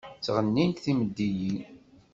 Ttɣennint 0.17 0.81
temdeyynin. 0.85 1.65